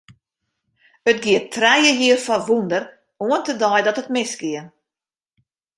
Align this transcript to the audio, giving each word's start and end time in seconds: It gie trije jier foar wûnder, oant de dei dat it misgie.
It 1.11 1.17
gie 1.25 1.39
trije 1.53 1.93
jier 2.01 2.19
foar 2.25 2.41
wûnder, 2.47 2.83
oant 3.23 3.47
de 3.47 3.53
dei 3.61 3.81
dat 3.83 4.01
it 4.01 4.11
misgie. 4.15 4.63